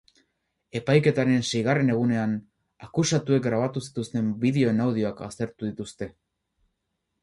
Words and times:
Epaiketaren 0.79 1.45
seigarren 1.49 1.93
egunean, 1.97 2.33
akusatuek 2.89 3.47
grabatu 3.51 3.87
zituzten 3.89 4.35
bideoen 4.47 4.85
audioak 4.91 5.27
aztertu 5.31 5.73
dituzte. 5.73 6.15